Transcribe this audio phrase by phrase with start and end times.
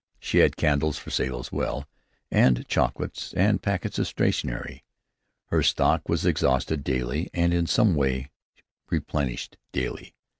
[0.19, 1.87] She had candles for sale as well,
[2.31, 4.83] and chocolate, and packets of stationery.
[5.49, 8.31] Her stock was exhausted daily, and in some way
[8.89, 10.15] replenished daily.